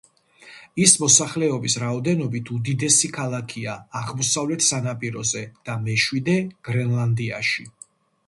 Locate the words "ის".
0.83-0.93